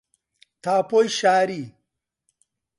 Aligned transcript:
تاپۆی 0.63 1.07
شاری 1.17 1.61